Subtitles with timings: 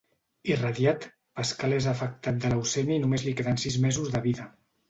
[0.53, 1.05] Irradiat,
[1.41, 4.53] Pascal és afectat de leucèmia i només li queden sis mesos de vida.